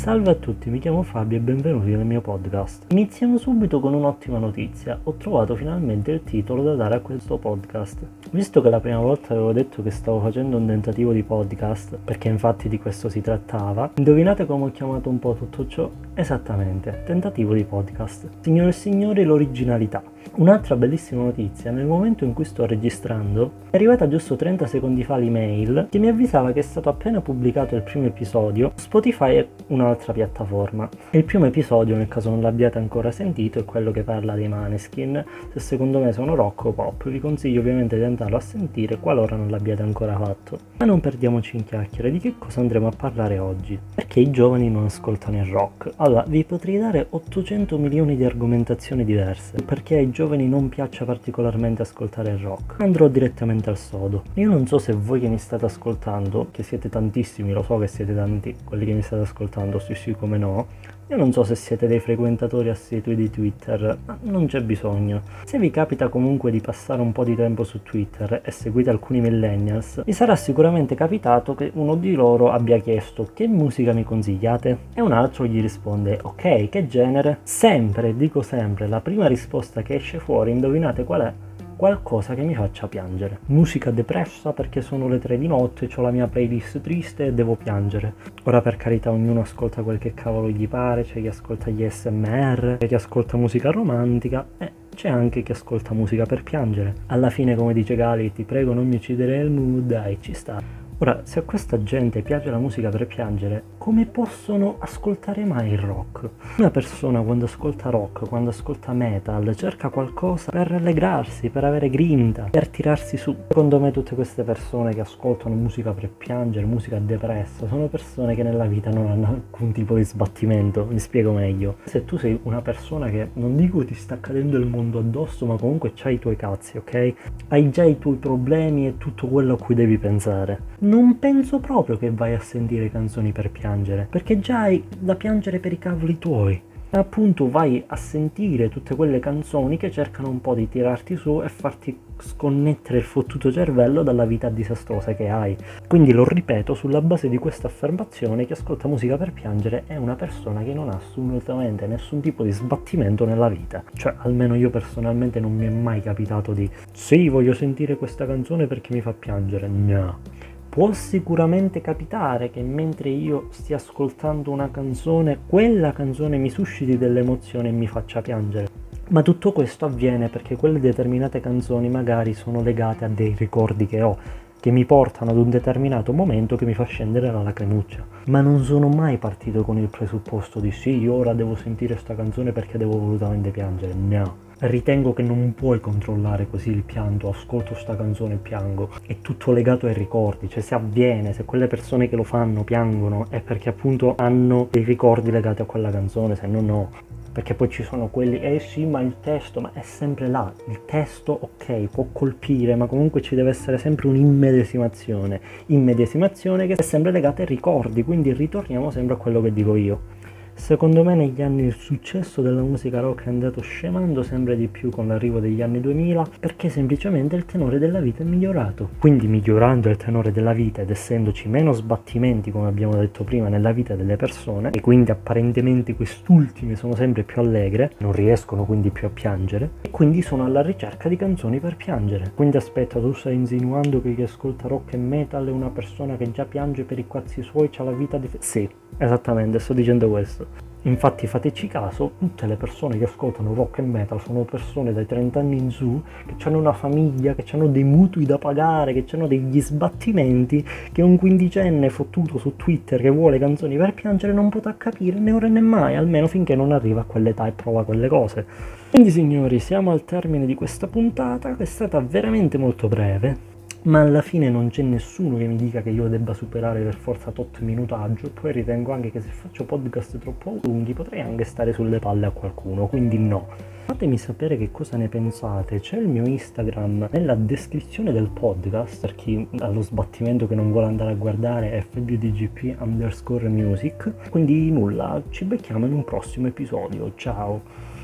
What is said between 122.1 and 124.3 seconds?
sei una persona che, non dico ti sta